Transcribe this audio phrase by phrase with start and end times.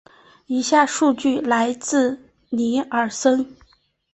[0.47, 2.19] 以下数据来自
[2.49, 3.55] 尼尔森。